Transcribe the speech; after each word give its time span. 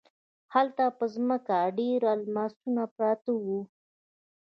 هلته 0.53 0.83
په 0.97 1.05
ځمکه 1.15 1.57
ډیر 1.79 2.01
الماسونه 2.15 2.83
پراته 2.95 3.31
وو. 3.43 3.61